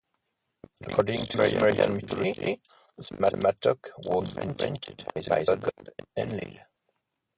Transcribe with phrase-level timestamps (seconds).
[0.87, 2.59] According to Sumerian mythology,
[2.97, 6.57] the mattock was invented by the god Enlil.